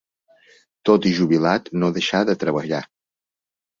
[0.89, 2.85] Tot i jubilat, no deixà de treballar.